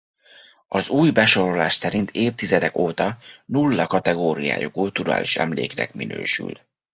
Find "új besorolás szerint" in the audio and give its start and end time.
0.89-2.11